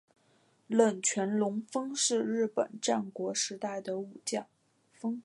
[0.65, 4.47] 冷泉隆丰是日本战国时代的武将。